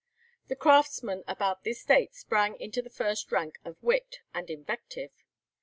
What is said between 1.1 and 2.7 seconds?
about this date sprang